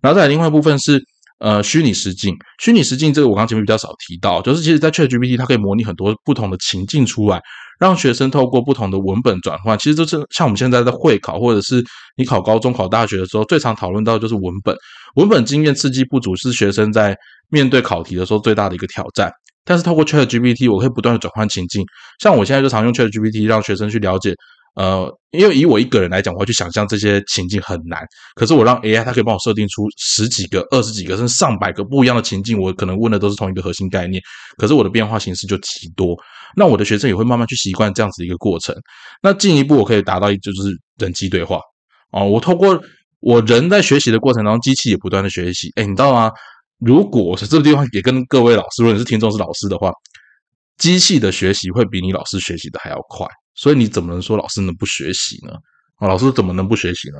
[0.00, 1.02] 然后再来另外一部分是
[1.42, 7.42] 呃虚拟实境，虚拟实境这个我刚前面比较少提到，就是其实在 Chat GPT 它可以模拟很多不同的情境出来。
[7.80, 11.84] 让学生透过不同的文本转换，其实就是像我们现在在会考，或者是
[12.16, 14.76] 你考高中、考大学的时候，最常讨论到就是文本。
[15.16, 17.16] 文本经验刺激不足是学生在
[17.50, 19.28] 面对考题的时候最大的一个挑战。
[19.64, 21.84] 但是透过 Chat GPT，我可以不断的转换情境。
[22.20, 24.32] 像我现在就常用 Chat GPT 让学生去了解。
[24.74, 28.02] 呃，因为以我一个人来讲，我要去想象这些情境很难。
[28.34, 32.58] 可是我让 AI，它可以帮我设定出十几个、二十几个，甚至上百个不一样的情境。
[32.58, 34.22] 我可能问的都是同一个核心概念，
[34.56, 36.16] 可是我的变化形式就极多。
[36.56, 38.74] 那我的学生也会慢慢去习惯这样子一个过程。
[39.22, 41.60] 那进一步，我可以达到就是人机对话
[42.12, 42.24] 哦。
[42.26, 42.80] 我透过
[43.20, 45.70] 我人在学习的过程当中，机器也不断的学习。
[45.76, 46.30] 哎，你知道吗？
[46.78, 49.92] 如果是这个地方也跟各位老师，如果你是听众是老师的话，
[50.78, 53.26] 机器的学习会比你老师学习的还要快。
[53.54, 55.52] 所以你怎么能说老师能不学习呢？
[55.96, 57.18] 啊，老师怎么能不学习呢？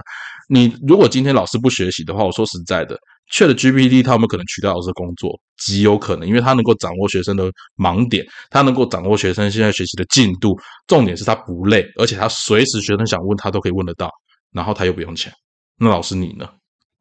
[0.49, 2.99] 你如果今天老师不学习的话，我说实在的
[3.33, 5.39] ，Chat GPT 他有没有可能取代老师的工作？
[5.57, 10.59] 极有可能，因为他能够掌握学生的盲点，他能够掌握学生现在学习的进度。
[10.89, 14.11] 重点是他不累，而且他随时学生想问他都可以问得到，
[14.51, 15.33] 然后他又不用钱。
[15.79, 16.49] 那老师你呢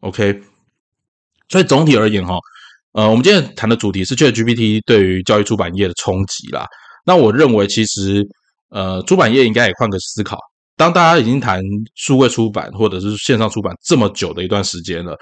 [0.02, 0.40] ？OK？
[1.50, 2.38] 所以总体而言哈，
[2.92, 6.68] 呃，我们今天谈的主题是 Chat GPT 对于教育出版业的冲击啦。
[7.06, 8.24] 那我认为其实。
[8.72, 10.38] 呃，出版业应该也换个思考。
[10.76, 11.62] 当大家已经谈
[11.96, 15.16] 数位出版或者是线上出版这么久的一段时间了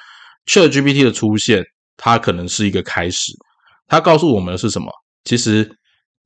[0.46, 1.62] ，ChatGPT 的出现，
[1.98, 3.34] 它可能是一个开始。
[3.88, 4.90] 它告诉我们的是什么？
[5.26, 5.70] 其实，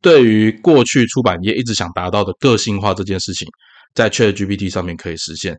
[0.01, 3.47] 对于过去出版业一直想达到的个性化这件事情，
[3.95, 5.55] 在 ChatGPT 上面可以实现；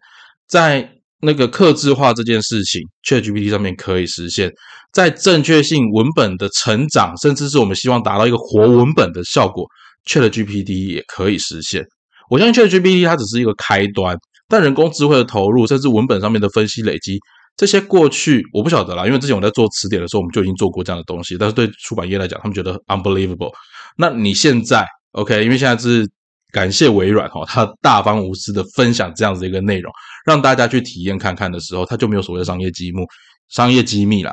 [0.47, 0.89] 在
[1.21, 4.51] 那个刻字化这件事情，ChatGPT 上面可以实现；
[4.93, 9.67] 在正确性文本的成长，甚至是我们希望达到一个活文本的效果。
[10.07, 11.85] Chat GPT 也可以实现。
[12.31, 14.17] 我相信 Chat GPT 它只是一个开端，
[14.49, 17.19] 但人工智慧的投入，甚至文本上面的分析累积，
[17.57, 19.07] 这些过去我不晓得啦。
[19.07, 21.37] 因为之前我在做词典的时候，我们就已经做过这样的东西。
[21.39, 23.51] 但是对出版业来讲，他们觉得 unbelievable。
[23.97, 25.45] 那你现在 OK？
[25.45, 26.09] 因为现在是
[26.51, 29.93] 感谢微软哈，它大方无私的分享这样子一个内容，
[30.25, 33.03] 让大家去体验看看的时候，它就没有所谓的商业机密、
[33.51, 34.33] 商业机密啦。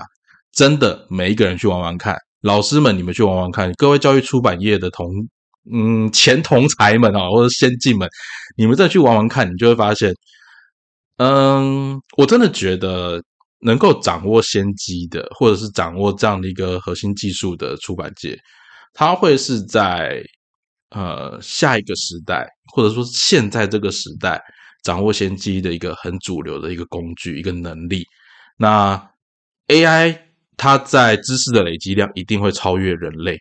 [0.53, 5.07] 真的，每一个人去玩玩看，老师们你们去玩玩看，各位教育出版业的同。
[5.71, 8.07] 嗯，前同才们啊，或者先进们，
[8.55, 10.13] 你们再去玩玩看，你就会发现，
[11.17, 13.21] 嗯，我真的觉得
[13.59, 18.37] 能够掌握先机的，或者是掌握这样的一个核心技术的出版界，
[18.93, 20.23] 它会是在
[20.89, 24.41] 呃下一个时代，或者说现在这个时代
[24.83, 28.03] 掌握先机的一个很主流的一个工具、一个能力。
[28.57, 28.99] 那
[29.67, 30.17] AI
[30.57, 33.37] 它在知识的累积量一定会超越人类。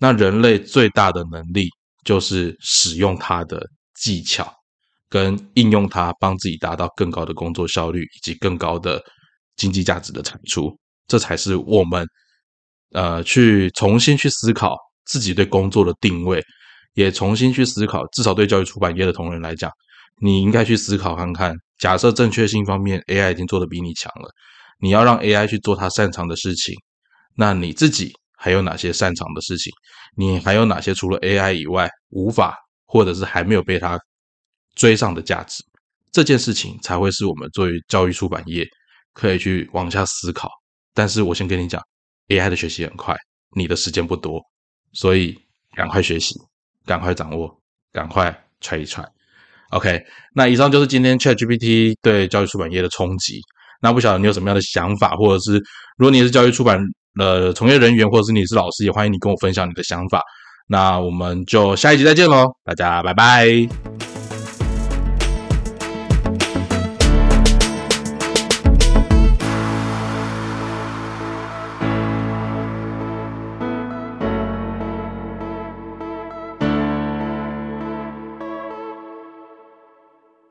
[0.00, 1.68] 那人类最大的能力
[2.04, 4.50] 就是使用它的技巧，
[5.10, 9.02] 跟应用它，帮自己达到更高的工作效率以及更高的
[9.56, 10.74] 经济价值的产出。
[11.06, 12.06] 这才是我们
[12.92, 14.74] 呃去重新去思考
[15.04, 16.42] 自己对工作的定位，
[16.94, 19.70] 也重新去思考，至少对教育出版业的同仁来讲，
[20.22, 21.54] 你应该去思考看看。
[21.78, 24.30] 假设正确性方面，AI 已经做得比你强了，
[24.80, 26.74] 你要让 AI 去做它擅长的事情，
[27.36, 28.12] 那你自己
[28.42, 29.70] 还有哪些擅长的事情？
[30.16, 34.00] 你还有哪些除了 AI 以外无法或者是还没有被它
[34.74, 35.62] 追上的价值？
[36.10, 38.66] 这件事情才会是我们作为教育出版业
[39.12, 40.48] 可以去往下思考。
[40.94, 41.80] 但是我先跟你讲
[42.28, 43.14] ，AI 的学习很快，
[43.54, 44.40] 你的时间不多，
[44.94, 45.38] 所以
[45.76, 46.34] 赶快学习，
[46.86, 47.54] 赶快掌握，
[47.92, 49.06] 赶快揣一揣。
[49.70, 50.02] OK，
[50.34, 53.40] 那以上就是今天 ChatGPT 对教育出版业的冲击。
[53.82, 55.62] 那不晓得你有什么样的想法，或者是
[55.96, 56.80] 如果你是教育出版
[57.14, 60.22] 那从业人员，或者是你是老师，也欢迎你跟我分享你的想法。
[60.68, 63.99] 那我们就下一集再见喽，大家拜拜。